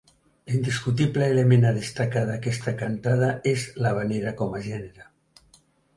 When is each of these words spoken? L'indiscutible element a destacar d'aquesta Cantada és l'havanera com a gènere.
L'indiscutible 0.51 1.27
element 1.33 1.67
a 1.71 1.73
destacar 1.75 2.23
d'aquesta 2.29 2.75
Cantada 2.81 3.29
és 3.55 3.67
l'havanera 3.85 4.35
com 4.41 4.57
a 4.57 4.63
gènere. 4.71 5.07